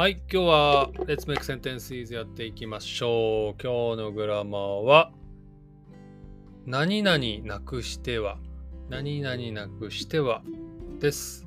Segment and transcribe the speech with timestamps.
[0.00, 3.62] はい、今日は Let's Make Sentences やっていきましょう。
[3.62, 5.12] 今日のグラマーは、
[6.64, 8.38] 何々なくしては、
[8.88, 10.42] 何々なくしては
[11.00, 11.46] です。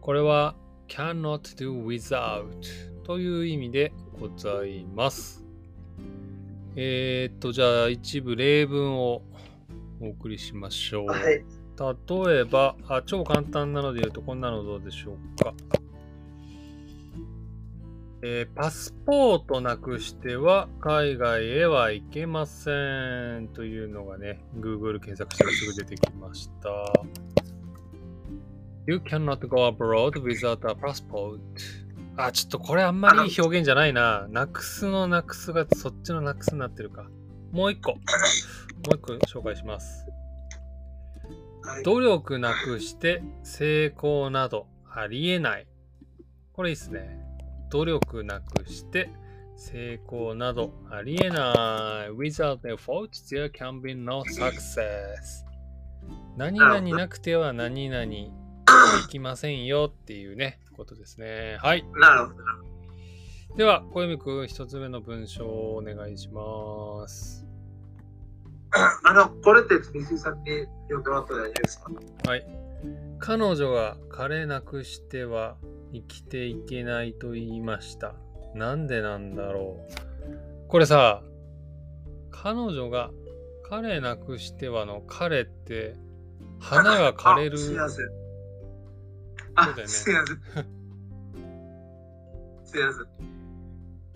[0.00, 0.56] これは
[0.88, 2.46] cannot do without
[3.04, 5.44] という意味でございます。
[6.76, 9.20] えー、っと、じゃあ一部例文を
[10.00, 11.08] お送りしましょう。
[11.08, 11.44] はい。
[11.78, 15.52] 例えばあ、超簡単なので言うとこんなのどうでしょうか。
[18.22, 22.70] えーパスポートなくしては海外へは行けませ
[23.40, 26.70] んというのがね、Google 検索したらすぐ出てきました。
[28.86, 31.40] You cannot go abroad without a passport?
[32.16, 34.26] あ、ちょっとこれあんまりいい表現じゃないな。
[34.30, 37.06] なくすのなくすがそっちのなくすになってるか。
[37.52, 37.92] もう一個。
[37.92, 40.06] もう一個紹介します。
[41.62, 41.82] はい。
[41.82, 45.66] 努力なくして成功などありえない。
[46.52, 47.25] これいいっすね。
[47.70, 49.10] 努力なくして
[49.56, 52.12] 成功などありえない。
[52.12, 55.44] Without effort, there can be no success.
[56.36, 58.30] 何々なくては何々で
[59.08, 61.56] きませんよっていうね、ことですね。
[61.60, 61.84] はい。
[61.94, 62.38] なるほど。
[63.56, 67.46] では、小読くん、一つ目の文章をお願いします。
[69.04, 71.90] あの、これってんに読んでもらったら大丈夫ですか？
[72.28, 72.46] はい。
[73.18, 75.56] 彼女が彼なくしては
[75.92, 78.14] 生きていけないと言いました。
[78.54, 80.68] なんでなんだろう。
[80.68, 81.22] これさ、
[82.30, 83.10] 彼女が
[83.68, 85.96] 彼なくしてはの彼って
[86.60, 87.58] 花が枯れる。
[87.58, 87.76] そう
[89.54, 90.64] あ、だよねせ せん。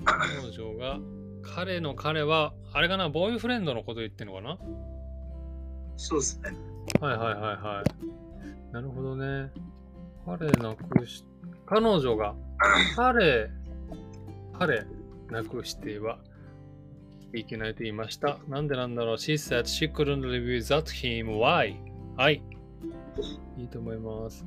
[0.05, 0.99] 彼女が
[1.43, 4.59] 彼の彼はあれかなボーイフレンドのこと言ってんのかな？
[5.97, 6.53] そうですね。
[7.01, 8.73] はいはいはいはい。
[8.73, 9.51] なるほどね。
[10.27, 11.25] 彼なくし、
[11.71, 12.35] 彼女が、
[12.97, 13.49] 彼、
[14.59, 14.85] 彼
[15.31, 16.19] なくしては
[17.33, 18.41] いけないと言いました。
[18.49, 21.39] なんでなんだろう ?She said she couldn't live without him.
[21.39, 21.77] Why?
[22.17, 22.43] はい。
[23.57, 24.45] いいと思います。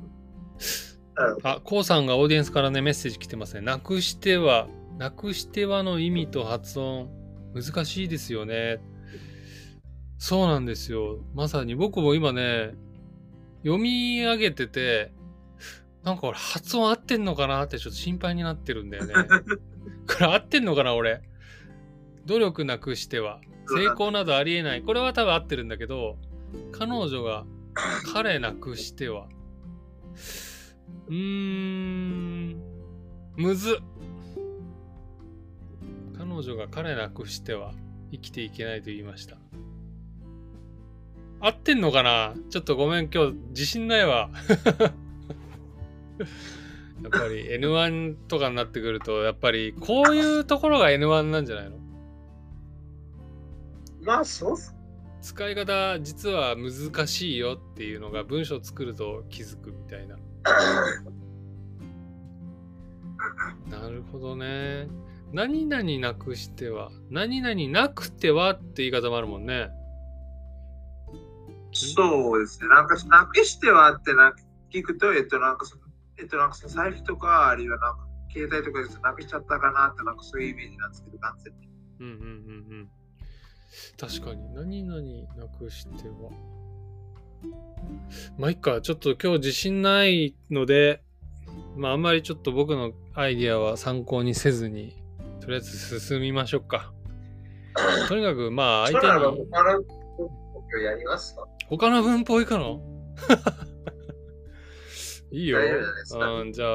[1.42, 3.62] あ、コウさんがオーディエンスからね、メッセージ来てますね。
[3.62, 4.68] なくしては、
[4.98, 7.08] なくしてはの意味と発音、
[7.54, 8.80] 難しいですよね。
[10.18, 11.24] そうなんですよ。
[11.32, 12.74] まさに僕も今ね、
[13.62, 15.12] 読み上げてて、
[16.04, 19.14] なんか俺発音合ってんのかなってちょっと心配になってるんだよね。
[20.06, 21.22] これ合ってんのかな俺。
[22.26, 24.82] 努力なくしては、成功などありえない。
[24.82, 26.18] これは多分合ってるんだけど、
[26.72, 27.44] 彼女が
[28.12, 29.28] 彼なくしては。
[31.08, 32.62] うーん、
[33.36, 33.76] むずっ。
[36.16, 37.74] 彼女が彼なくしては
[38.12, 39.36] 生きていけないと言いました。
[41.40, 42.34] 合ってんのかな？
[42.50, 44.30] ちょっとごめん、今日自信ないわ。
[47.02, 51.78] やっぱり N1 とかになってくると、やっぱりこういうところが N1 なんじゃないの？
[54.02, 54.74] まあ、そうっす。
[55.22, 60.18] 使い方実は難しいよっていうのが文章作ると気づくみたいな。
[63.80, 64.86] なるほどね。
[65.32, 69.70] 何々なくしては、何々なくてはって言い方もあるもんね。
[71.72, 72.68] そうですね。
[72.68, 74.32] なんか、なくしてはってな
[74.70, 75.82] 聞くと、えっと、なんかその、
[76.18, 81.68] えっと、なんか財布とか、あるいはなんか、携帯とかでなくしちゃったかなって、なんかそういうイメージなんですけど、完全に。
[82.00, 82.90] うんうんうんうん。
[83.98, 85.00] 確かに、何々
[85.36, 86.30] なくしては。
[88.38, 91.02] まあ、いっか、ちょっと今日自信ないので、
[91.76, 94.96] まあ、あんまりちょっと僕のアイディアは参考にせずに、
[95.40, 96.92] とりあえず進みましょうか。
[98.08, 99.12] とにかく、まあ、相手に、
[99.50, 99.82] 他の
[100.54, 102.80] 僕やりますか他の文法いくの
[105.34, 106.32] いいよ大丈夫じゃないですか。
[106.32, 106.52] うん。
[106.52, 106.68] じゃあ、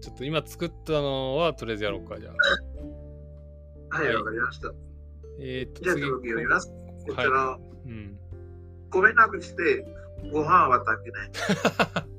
[0.00, 3.96] ちょっと今作ったのは、とりあえずやろうか、じゃあ。
[3.96, 4.72] はい、はいわかりました。
[5.40, 6.08] えー、っと、じゃあ、次。
[6.08, 6.72] 僕読みます。
[7.08, 8.16] えっと、はうん。
[8.90, 9.84] 米なくして、
[10.32, 11.30] ご飯は炊けない。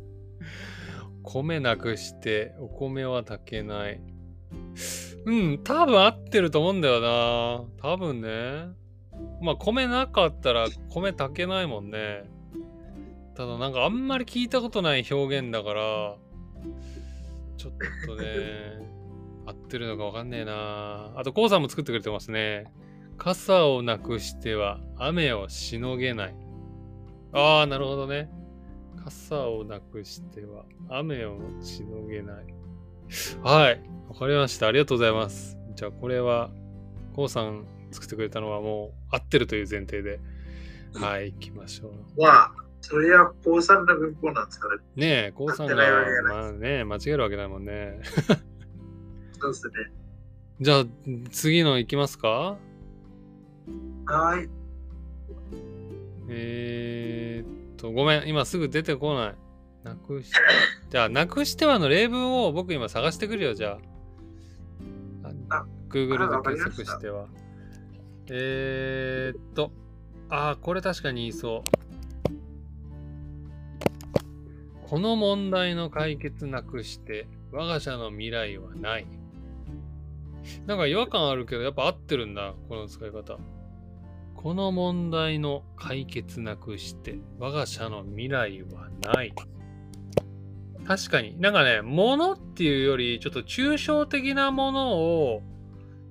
[1.23, 4.01] 米なくしてお米は炊けない。
[5.25, 7.65] うん、多分合ってると思うんだよな。
[7.81, 8.69] 多分ね。
[9.41, 12.29] まあ米なかったら米炊けないもんね。
[13.37, 16.17] ただなんかあんまり聞いたことない表現だから、
[17.55, 17.73] ちょっ
[18.07, 18.25] とね、
[19.45, 21.13] 合ってるのかわかんねえな。
[21.15, 22.65] あと、コウさんも作ってくれてますね。
[23.15, 26.35] 傘をなくしては雨をしのげない。
[27.31, 28.31] ああ、なるほどね。
[29.05, 32.45] 傘をなくしては雨をしのげない。
[33.43, 33.81] はい。
[34.09, 34.65] わかりました。
[34.65, 35.59] ありがとうございます。
[35.75, 36.49] じゃあこれは、
[37.13, 40.19] コウさん作ってくれたのはもう合ってるという前提で、
[40.95, 41.93] はい、行きましょう。
[42.19, 44.77] まあ、それは高3の文法なんですから。
[44.77, 47.99] ねえ、コウさんがまあね、間違えるわけないもんね。
[49.41, 49.73] そうですね。
[50.61, 50.85] じゃあ、
[51.29, 52.57] 次のいきますか？
[54.05, 54.49] はい。
[56.29, 59.35] えー、っと、ごめん、今すぐ出てこない。
[59.83, 60.31] なくし、
[60.89, 63.79] じゃあ、なくしてはの例文を僕今探してくるよ、じゃ
[65.23, 65.27] あ。
[65.49, 67.27] ああ Google あで検索しては。
[68.31, 69.73] えー、っと、
[70.29, 71.76] あー、これ確かに言いそう。
[74.89, 79.07] この問題の解決なくして、我が社の未来はない。
[80.65, 83.37] なんか違和感あるけど、やっぱ合ってるんだ、この使い方。
[84.33, 89.33] この問題の解決なくして、我が社の未来はない。
[90.85, 91.37] 確かに。
[91.37, 95.41] なんかね、ものっていうより、ちょっと抽象的なものを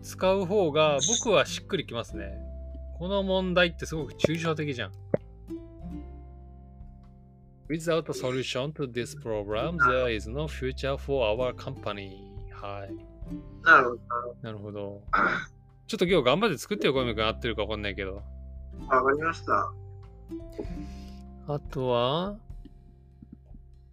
[0.03, 2.39] 使う方が僕はしっくりきますね。
[2.99, 4.93] この問題ってすごく抽象的じゃん。
[7.69, 12.23] Without a solution to this problem, there is no future for our company.
[12.53, 12.95] はい。
[13.65, 14.37] なるほど。
[14.43, 15.03] なるほど。
[15.89, 18.23] ちょっと今日頑張って作ってよ、小泉君合ってるか分かんないけど。
[18.89, 19.73] わかりました。
[21.49, 22.37] あとは、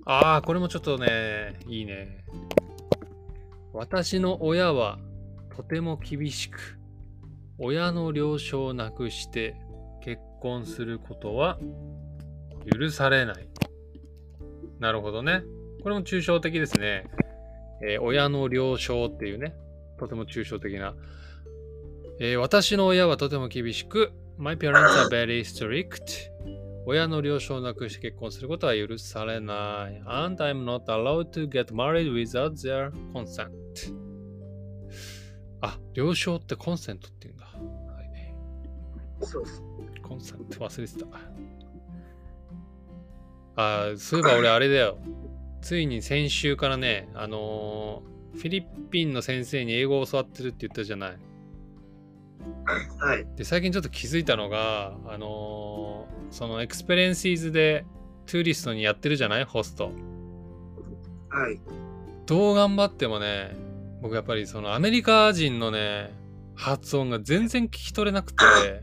[0.06, 2.26] ああ、これもちょっとね、いいね。
[3.74, 5.00] 私の親は
[5.56, 6.78] とても厳しく、
[7.58, 9.56] 親の了承をなくして
[10.02, 11.58] 結婚することは
[12.66, 13.48] 許されない。
[14.80, 15.44] なるほどね。
[15.82, 17.06] これも抽象的ですね。
[17.82, 19.54] えー親の了承っていうね、
[20.00, 20.96] とても抽象的な。
[22.20, 26.32] えー私の親はとても厳しく、My parents are very strict.
[26.86, 30.02] 親の了承をなくして結婚することは許されない。
[30.06, 33.50] And I'm not allowed to get married without their consent.
[35.62, 37.46] あ、了承って consent って言うんだ。
[37.94, 38.06] はい、
[39.22, 39.64] そうです。
[40.02, 41.06] consent 忘れてた。
[43.56, 44.98] あー、そういえば俺あれだよ。
[45.62, 51.18] ついに先週からね、あのーフィリピンの先生に英語を教わってるって言ったじゃない。
[53.00, 53.28] はい。
[53.36, 57.86] で、最近ちょっと気づいたのが、あのーその experiences で
[58.26, 59.44] tourist にやってるじゃない？
[59.44, 59.92] ホスト。
[61.30, 61.62] はい。
[62.26, 63.56] どう頑張ってもね、
[64.02, 66.12] 僕やっぱりそのアメリカ人のね、
[66.56, 68.44] 発音が全然聞き取れなくて、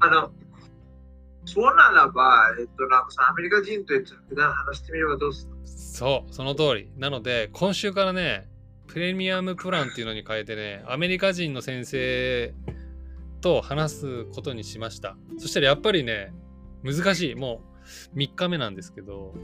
[0.00, 0.32] あの、
[1.48, 6.90] そうならば、えっと、なんかさ、アメリカ人とえっと普段話してみればどうするそう、その通り。
[6.98, 8.48] なので、今週からね、
[8.86, 12.52] プレミアムプランっていうのに変えてね、アメリカ人の先生
[13.40, 15.16] と話すことにしました。
[15.38, 16.34] そしたらやっぱりね、
[16.82, 17.34] 難しい。
[17.34, 17.62] も
[18.14, 19.34] う3日目なんですけど、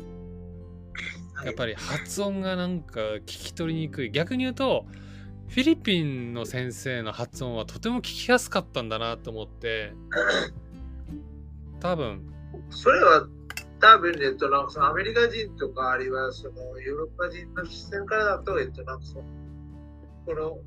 [1.43, 4.11] やっぱり発音がなんか聞き取りにくい。
[4.11, 4.85] 逆に言うと、
[5.49, 9.93] フィリピンの先生の発音はとても聞きやすかったんだなと思って、
[11.85, 12.23] 多分、
[12.71, 13.27] それは
[13.79, 19.17] 多分、えっと、なんかさ、アメリカ人とか、あるいはそのヨーロッパ人の視線からだと、えっと、なんかさ、
[20.25, 20.59] この、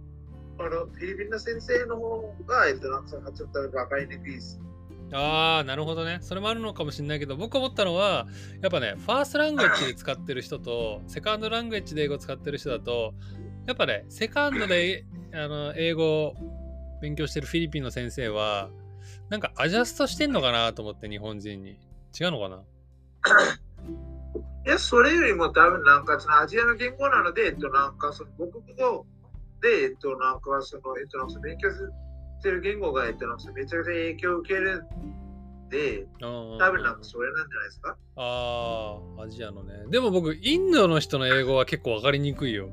[0.64, 4.62] あの、フィリピンの先生の方が、えっと、なんかさ、ちょっと分かりにくいです。
[5.12, 6.20] ああ、なるほどね。
[6.22, 8.28] それもあるのかもしれないけど、僕思ったのは、
[8.62, 13.16] やっぱね、ファーストラングエッジで使ってる人と、セカンドラングエッジで英語使ってる人だと、
[13.66, 16.36] やっぱね、セカンドであの英語を
[17.02, 18.70] 勉強してるフィリピンの先生は、
[19.30, 21.78] なんかアジャストしてんのかなと思って、日本人に。
[22.20, 22.64] 違うのかな？
[24.66, 29.06] いや、それよりも多分、なんかそのアジアの言語なので、えっと、なんかその母国語
[29.62, 31.76] で、えっと、なんかその、えっと、なんか勉強し
[32.42, 37.98] てる言語が、えっと、なんかめちゃくちゃ影響を受けるんで、多多分なんかそれなんじゃないですか？
[38.16, 39.74] ああ、アジアのね。
[39.90, 42.70] でも僕、インドの人の英語は結構わかりにくいよ。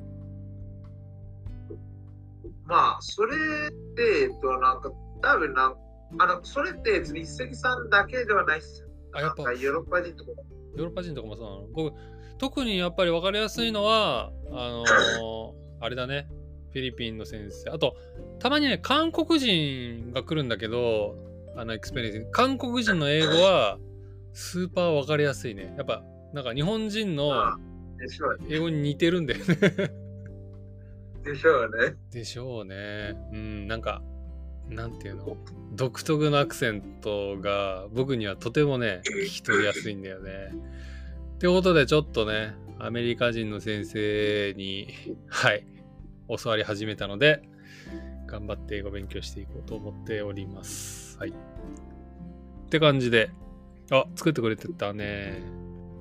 [2.67, 4.91] まあ、それで、えっと、なんか、
[5.21, 5.77] 多分なん
[6.19, 8.89] あの、それって、一石さんだけではないっすよ。
[9.13, 10.37] あやっぱヨーロッパ人とかも。
[10.77, 11.97] ヨーロッパ人とかもそうなの僕、
[12.39, 16.29] 特にやっぱり分かりやすいのは、あのーあれだね。
[16.71, 17.71] フィリピンの先生。
[17.71, 17.95] あと、
[18.39, 21.15] たまにね、韓国人が来るんだけど、
[21.57, 22.29] あの、 experience。
[22.33, 23.79] 韓国人の英語は、
[24.33, 25.75] スーパー分かりやすいね。
[25.77, 27.59] やっぱ、なんか日本人の
[28.49, 29.45] 英語に似てるんだよね。
[31.23, 31.95] でしょうね。
[32.11, 33.15] でしょうね。
[33.33, 34.03] うん、なんか、
[34.69, 35.37] なんていうの？
[35.73, 40.33] 独特のアクセントが僕にはとてもね、聞き取りやすいんだよね。
[41.35, 44.89] ってことでちょっとね、アメリカ人の先生に、
[45.29, 45.67] はい、
[46.29, 47.43] 教わり始めたので、
[48.27, 51.19] 頑張って英語勉強していこうと思っております。
[51.19, 51.31] はい。
[51.31, 51.33] っ
[52.71, 53.31] て感じで、
[53.91, 55.43] あ、作ってくれてたね。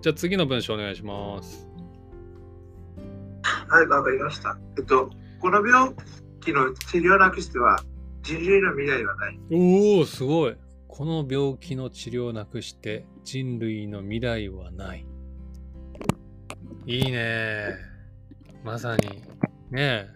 [0.02, 1.68] じゃあ次の文章お願いします。
[3.68, 4.58] はい、わかりました。
[4.78, 5.94] えっと、この病
[6.42, 7.84] 気の治療なくしては、
[8.24, 9.40] 人類の未来はない。
[9.52, 10.56] おおすごい
[10.88, 15.06] この病気の治療なくして人類の未来はない
[16.86, 17.76] いいね
[18.64, 19.08] まさに
[19.72, 20.10] ねえ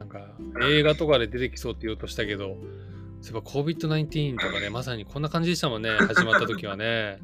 [0.00, 0.28] なんか
[0.62, 2.56] 映画とかで出てきそうって言おうとしたけど、
[3.20, 7.18] そういえば COVID-19 とかね、まさにこんな感じでしたもんね、始まった時はね。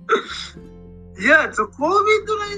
[1.21, 1.71] いや、そう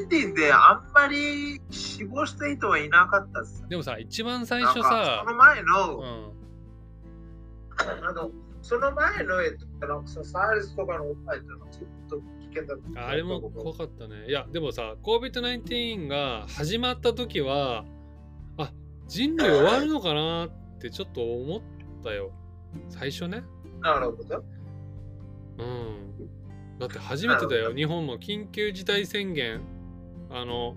[0.08, 3.64] COVID-19 であんまり死亡した人はいなかったです。
[3.68, 6.32] でもさ、一番最初さそ、の前うの、ん、
[7.78, 8.30] あの、
[8.62, 13.08] その前の、えっと、なんかサールスとかのおっぱいってのはちょっと危険だった。
[13.08, 14.26] あれも怖かったね。
[14.28, 17.84] いや、でもさ、COVID-19 が始まった時は、
[18.56, 18.72] あ
[19.06, 21.60] 人類終わるのかなってちょっと思っ
[22.02, 22.32] たよ。
[22.88, 23.44] 最初ね。
[23.80, 24.44] なるほど。
[25.58, 26.78] うん。
[26.78, 29.60] だって初めてだよ、日本も緊急事態宣言。
[30.30, 30.74] あの、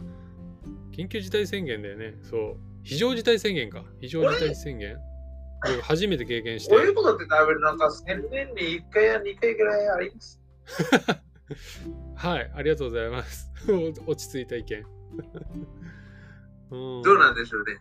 [0.92, 2.16] 緊急事態宣言だよね。
[2.22, 2.58] そう。
[2.84, 3.84] 非常事態宣言か。
[4.00, 4.98] 非常事態宣言。
[5.64, 6.86] 僕初めて経験してこう。
[6.86, 10.40] いうことって多分なんか1000年に1回や2回ぐらいあります。
[12.16, 13.52] はい、ありがとうございます。
[14.06, 14.84] 落ち着いた意見。
[16.72, 17.80] うんどうなんでしょうね。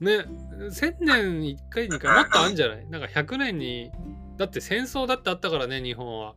[0.00, 0.24] ね、
[0.70, 2.86] 1000年に1回、2回、もっとあるんじゃない？
[2.88, 3.90] なんか100年に、
[4.36, 6.34] だって戦争だってあったからね、日本は。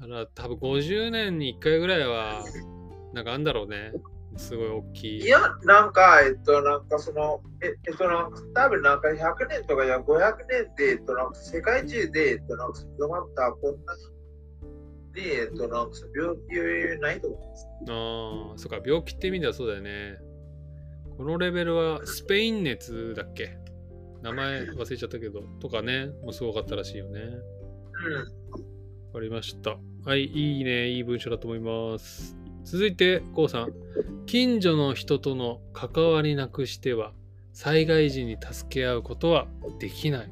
[0.00, 2.42] だから多分50年に1回ぐらいは、
[3.12, 3.92] なんかあんだろうね。
[4.36, 5.20] すごい大きい。
[5.24, 13.94] いや、なんか、えっと、なんかその、ええっと、なんか多分なんか100年とかや500年で、えっと、なんか世界中で、えっと、なんか広まったこんな
[15.14, 17.66] に、えっと、なんか病気ないと思います。
[17.88, 20.18] ああ、そっか、病気って意味ではそうだよね。
[21.16, 23.56] このレベルはスペイン熱だっけ？
[24.22, 27.20] 名前忘れちゃったけど、とかね、もうすごかったらしいよね。
[27.20, 28.16] うん。
[28.16, 28.24] わ
[29.12, 29.76] かりました。
[30.04, 30.88] はい、いいね。
[30.88, 32.36] いい文章だと思います。
[32.64, 33.72] 続いて、こうさん。
[34.26, 37.12] 近所の人との関わりなくしては、
[37.52, 39.46] 災害時に助け合うことは
[39.78, 40.30] できない。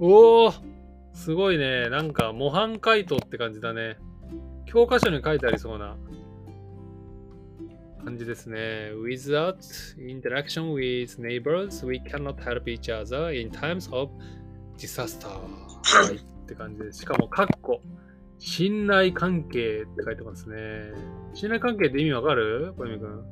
[0.00, 0.52] おお
[1.12, 1.88] すごいね。
[1.90, 3.98] なんか模範解答って感じだね。
[4.66, 5.96] 教科書に書いてありそうな
[8.04, 8.92] 感じですね。
[8.94, 9.58] Without
[9.98, 14.10] interaction with neighbors, we cannot help each other in times of
[14.76, 15.28] disaster.
[15.28, 17.00] はい、って感じです。
[17.00, 17.80] しかも、カッコ。
[18.38, 20.92] 信頼関係って書いてますね。
[21.34, 22.72] 信頼関係って意味わかる？
[22.76, 23.24] 小泉くん。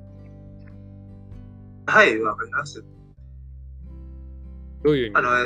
[1.87, 2.85] はい、わかります。
[4.83, 5.19] どういう意味？
[5.19, 5.39] あのうん、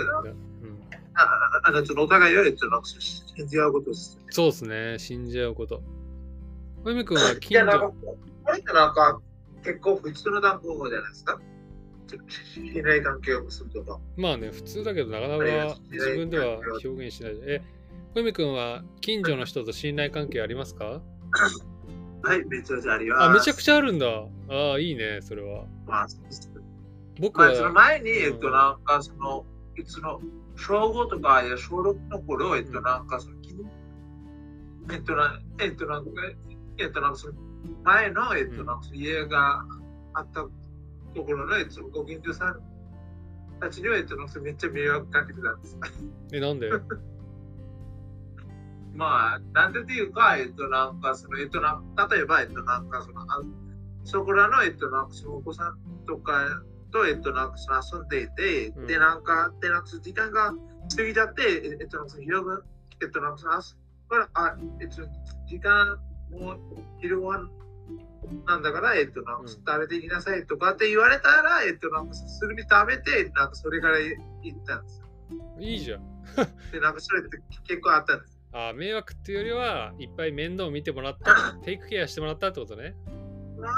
[1.15, 4.19] ああの、そのお互いを、えっと、なんか信じ合うことです。
[4.31, 4.99] そうですね。
[4.99, 5.83] 死んじゃうこと。
[6.85, 7.95] 小泉くんはい近や、なんか所。、
[8.45, 9.21] これってなんか、
[9.63, 11.39] 結構普通の単語じゃないですか？
[12.55, 14.01] 信頼関係を結ぶとか。
[14.17, 17.39] まあね、普通だけどなかなか自分では表現しない。
[17.43, 17.63] え、
[18.15, 21.01] 小泉くんは近所の人と信頼関係ありますか？
[22.23, 23.23] はい、めちゃめちゃあります。
[23.23, 24.07] あ、めちゃくちゃあるんだ。
[24.07, 25.65] ああ、いいね、それは。
[25.87, 26.07] まあ、
[27.19, 30.21] 僕まあ、そのは、前に、うんえっと、なんか、その、いつの、
[30.57, 33.37] 小5とか、いや小6の頃、えっと、なんか、その、
[34.93, 36.11] えっと、なえっと、なんか、
[36.79, 37.35] えっと、なんか、その、
[37.85, 39.65] 前の、えっと、なんか、家が
[40.13, 40.43] あった
[41.15, 42.61] ところの、えっと、ご近所さん
[43.61, 45.79] たちには、えっと、なんか、めっちゃ迷惑かけてたんです。
[46.33, 46.71] え、なんで？
[48.95, 51.81] まあ、なんでっていうか、えっと、なんか、その、えっと、な
[52.11, 53.41] 例えば、えっと、なんか、その、あ
[54.05, 60.53] そこらの、えっと、なんか、そのお子さんとかと、えっと、なんか、その遊んでいて、うんで、なんか、で、なんか、時間が
[60.97, 62.63] 過ぎちゃって、ええっと、なんか、その昼分、
[63.03, 63.77] えっと、なんか、その、あそ
[64.09, 65.03] こから、あ、えっと、
[65.47, 65.99] 時間
[66.31, 66.59] もう
[67.01, 67.49] 昼ご飯
[68.47, 75.07] なんだから、えっと、なんか、うん食べていきなさいとかって言われたら、えっと、なんか、すぐに食べて、なんか、それから行ったんですよ。
[75.59, 76.23] いいじゃん。
[76.73, 78.40] で、なんか、それって結構あったんです。
[78.53, 82.95] あー迷惑っていうよりはいっぱい面倒を見てもらった、テイクケアしてもらったってことね。
[83.59, 83.73] まあ、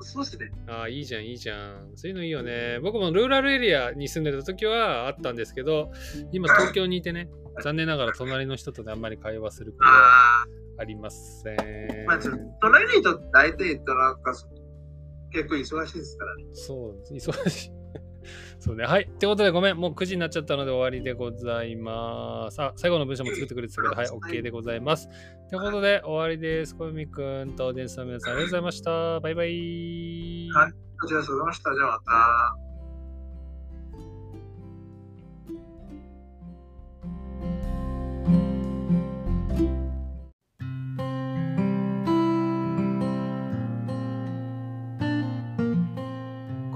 [0.00, 0.50] そうですね。
[0.68, 1.92] ああ、いいじゃん、いいじゃん。
[1.94, 2.80] そういうのいいよね。
[2.80, 5.92] 僕もルーラルエリアに住んでた時はあったんですけど、
[6.32, 7.28] 今東京にいてね、
[7.62, 10.46] 残念ながら隣の人とねあんまり会話することはあ
[10.78, 11.54] ありませあ、
[12.06, 12.18] まあ、
[12.60, 14.32] 隣にいると大体となんか
[15.32, 16.44] 結構忙しいですからね。
[16.52, 17.79] そう、忙しい。
[18.58, 18.84] そうね。
[18.84, 19.04] はい。
[19.04, 19.76] ってことで、ごめん。
[19.76, 22.60] もう9時になっちゃったので終わりでございます。
[22.60, 25.08] あ、最後の文章も作ってくれてたけど、はい、OK でございます。
[25.48, 26.74] ということで、終わりです。
[26.74, 29.20] 小泉くんとオーディエンスの皆さん、ありがとうございました。
[29.20, 30.48] バイバイ。
[30.52, 31.74] はいこちらそうございました。
[31.74, 32.69] じゃあまた。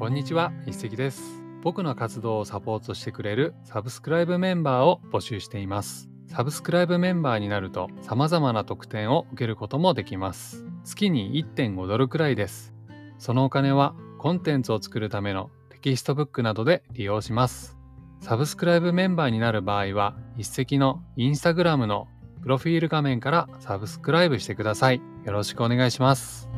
[0.04, 1.42] こんにちは、一石です。
[1.62, 6.11] 僕の活動をサポートしてくれるサブスクライブメンバーを募集しています。
[6.26, 10.66] サブスクライブメンバーになると様々な特典を受けることもできます。
[10.84, 12.75] 月に1.5ドルくらいです。
[13.16, 17.78] そのお金はコンテンツを作るためのテキストブックなどで利用します。
[18.20, 22.08] サブスクライブメンバーになる場合は一石のインスタグラムの
[22.42, 25.00] プロフィール画面からサブスクライブしてください。
[25.25, 26.50] よろしくお願いします。